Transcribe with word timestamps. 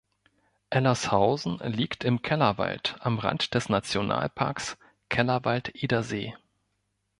Ellershausen 0.71 1.59
liegt 1.59 2.03
im 2.03 2.23
Kellerwald 2.23 2.95
am 3.01 3.19
Rand 3.19 3.53
des 3.53 3.69
Nationalparks 3.69 4.79
Kellerwald-Edersee. 5.09 6.35